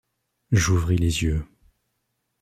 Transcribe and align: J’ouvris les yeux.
J’ouvris 0.51 0.97
les 0.97 1.21
yeux. 1.21 1.45